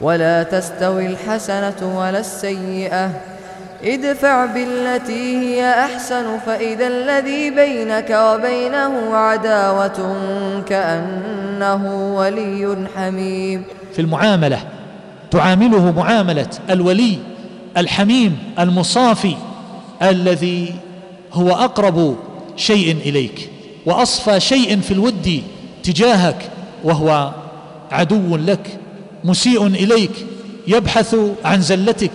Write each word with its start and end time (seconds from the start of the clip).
ولا 0.00 0.42
تستوي 0.42 1.06
الحسنة 1.06 1.98
ولا 1.98 2.18
السيئة. 2.18 3.10
ادفع 3.84 4.46
بالتي 4.46 5.36
هي 5.36 5.70
أحسن 5.70 6.38
فإذا 6.46 6.86
الذي 6.86 7.50
بينك 7.50 8.10
وبينه 8.10 9.16
عداوة 9.16 10.16
كأنه 10.68 12.14
ولي 12.16 12.88
حميم. 12.96 13.64
في 13.92 13.98
المعاملة 13.98 14.58
تعامله 15.30 15.92
معاملة 15.92 16.48
الولي 16.70 17.18
الحميم 17.76 18.38
المصافي 18.58 19.36
الذي 20.02 20.74
هو 21.32 21.50
أقرب 21.50 22.16
شيء 22.56 22.96
إليك 23.06 23.50
وأصفى 23.86 24.40
شيء 24.40 24.80
في 24.80 24.90
الود 24.90 25.42
تجاهك 25.82 26.50
وهو 26.84 27.30
عدو 27.92 28.36
لك. 28.36 28.78
مسيء 29.24 29.66
إليك 29.66 30.26
يبحث 30.66 31.16
عن 31.44 31.60
زلتك 31.60 32.12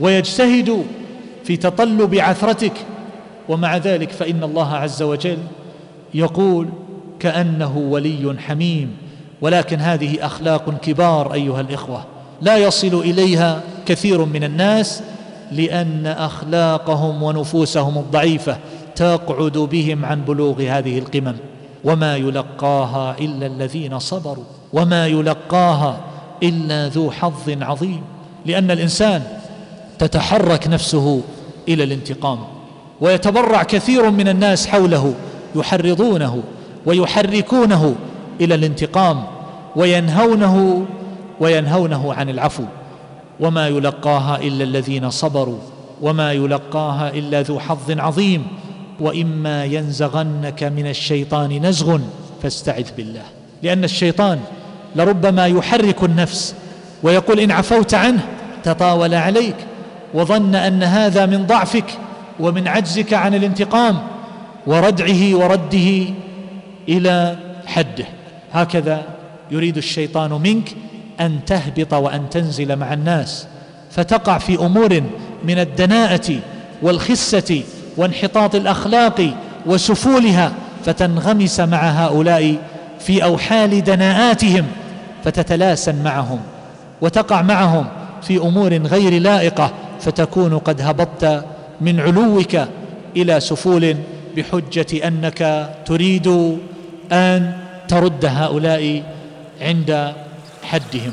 ويجتهد 0.00 0.84
في 1.44 1.56
تطلب 1.56 2.14
عثرتك. 2.14 2.72
ومع 3.48 3.76
ذلك 3.76 4.10
فإن 4.10 4.42
الله 4.44 4.74
عز 4.74 5.02
وجل 5.02 5.38
يقول 6.14 6.68
كأنه 7.20 7.78
ولي 7.78 8.36
حميم. 8.38 8.96
ولكن 9.40 9.78
هذه 9.78 10.26
أخلاق 10.26 10.80
كبار 10.82 11.34
أيها 11.34 11.60
الإخوة 11.60 12.04
لا 12.42 12.56
يصل 12.56 12.94
إليها 12.94 13.60
كثير 13.86 14.24
من 14.24 14.44
الناس 14.44 15.02
لأن 15.52 16.06
أخلاقهم 16.06 17.22
ونفوسهم 17.22 17.98
الضعيفة 17.98 18.56
تقعد 18.96 19.58
بهم 19.58 20.04
عن 20.04 20.24
بلوغ 20.24 20.62
هذه 20.62 20.98
القمم. 20.98 21.36
وما 21.84 22.16
يلقاها 22.16 23.16
إلا 23.20 23.46
الذين 23.46 23.98
صبروا. 23.98 24.44
وما 24.72 25.06
يلقاها 25.06 26.00
إلا 26.42 26.88
ذو 26.88 27.10
حظ 27.10 27.62
عظيم 27.62 28.02
لأن 28.46 28.70
الإنسان 28.70 29.22
تتحرك 29.98 30.68
نفسه 30.68 31.22
إلى 31.68 31.84
الانتقام 31.84 32.38
ويتبرع 33.00 33.62
كثير 33.62 34.10
من 34.10 34.28
الناس 34.28 34.66
حوله 34.66 35.14
يحرضونه 35.56 36.42
ويحركونه 36.86 37.94
إلى 38.40 38.54
الانتقام 38.54 39.24
وينهونه 39.76 40.86
وينهونه 41.40 42.14
عن 42.14 42.28
العفو. 42.28 42.64
وما 43.40 43.68
يلقاها 43.68 44.40
إلا 44.40 44.64
الذين 44.64 45.10
صبروا 45.10 45.58
وما 46.02 46.32
يلقاها 46.32 47.10
إلا 47.10 47.42
ذو 47.42 47.60
حظ 47.60 47.90
عظيم. 47.90 48.46
وإما 49.00 49.64
ينزغنك 49.64 50.62
من 50.62 50.86
الشيطان 50.86 51.66
نزغ 51.66 51.98
فاستعذ 52.42 52.88
بالله 52.96 53.22
لأن 53.62 53.84
الشيطان 53.84 54.40
لربما 54.96 55.46
يحرك 55.46 56.04
النفس 56.04 56.54
ويقول 57.02 57.40
إن 57.40 57.50
عفوت 57.50 57.94
عنه 57.94 58.20
تطاول 58.64 59.14
عليك 59.14 59.56
وظن 60.14 60.54
أن 60.54 60.82
هذا 60.82 61.26
من 61.26 61.46
ضعفك 61.46 61.84
ومن 62.40 62.68
عجزك 62.68 63.12
عن 63.12 63.34
الانتقام 63.34 63.98
وردعه 64.66 65.34
ورده 65.34 66.04
إلى 66.88 67.36
حده. 67.66 68.04
هكذا 68.52 69.02
يريد 69.50 69.76
الشيطان 69.76 70.32
منك 70.32 70.70
أن 71.20 71.38
تهبط 71.46 71.94
وأن 71.94 72.30
تنزل 72.30 72.76
مع 72.76 72.92
الناس. 72.92 73.46
فتقع 73.90 74.38
في 74.38 74.58
أمور 74.58 75.02
من 75.44 75.58
الدناءة 75.58 76.40
والخسة 76.82 77.62
وانحطاط 77.96 78.54
الأخلاق 78.54 79.34
وسفولها 79.66 80.52
فتنغمس 80.84 81.60
مع 81.60 81.78
هؤلاء 81.78 82.56
في 83.00 83.24
أوحال 83.24 83.84
دناءاتهم. 83.84 84.64
فتتلاسن 85.26 86.02
معهم 86.04 86.40
وتقع 87.00 87.42
معهم 87.42 87.86
في 88.22 88.36
أمور 88.38 88.74
غير 88.74 89.22
لائقة 89.22 89.70
فتكون 90.00 90.58
قد 90.58 90.80
هبطت 90.80 91.44
من 91.80 92.00
علوك 92.00 92.56
إلى 93.16 93.40
سفول 93.40 93.96
بحجة 94.36 95.08
أنك 95.08 95.70
تريد 95.86 96.58
أن 97.12 97.52
ترد 97.88 98.24
هؤلاء 98.24 99.02
عند 99.60 100.12
حدهم. 100.62 101.12